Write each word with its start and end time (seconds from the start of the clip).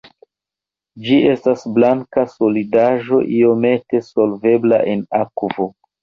Ĝi 1.07 1.17
estas 1.33 1.65
blanka 1.75 2.23
solidaĵo 2.31 3.19
iomete 3.41 4.01
solvebla 4.07 4.81
en 4.95 5.05
akvo. 5.19 5.69